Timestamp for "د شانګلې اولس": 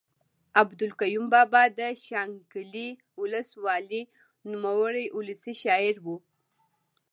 1.77-3.49